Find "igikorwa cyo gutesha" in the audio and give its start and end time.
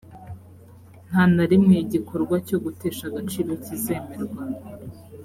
1.85-3.03